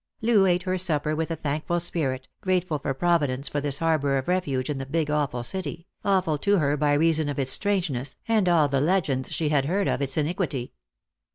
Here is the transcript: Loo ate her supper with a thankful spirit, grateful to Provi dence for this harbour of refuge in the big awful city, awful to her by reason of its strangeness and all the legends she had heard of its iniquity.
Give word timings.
Loo 0.23 0.47
ate 0.47 0.63
her 0.63 0.79
supper 0.79 1.15
with 1.15 1.29
a 1.29 1.35
thankful 1.35 1.79
spirit, 1.79 2.27
grateful 2.41 2.79
to 2.79 2.91
Provi 2.91 3.27
dence 3.27 3.47
for 3.47 3.61
this 3.61 3.77
harbour 3.77 4.17
of 4.17 4.27
refuge 4.27 4.67
in 4.67 4.79
the 4.79 4.85
big 4.87 5.11
awful 5.11 5.43
city, 5.43 5.85
awful 6.03 6.39
to 6.39 6.57
her 6.57 6.75
by 6.75 6.93
reason 6.93 7.29
of 7.29 7.37
its 7.37 7.51
strangeness 7.51 8.15
and 8.27 8.49
all 8.49 8.67
the 8.67 8.81
legends 8.81 9.31
she 9.31 9.49
had 9.49 9.65
heard 9.67 9.87
of 9.87 10.01
its 10.01 10.17
iniquity. 10.17 10.73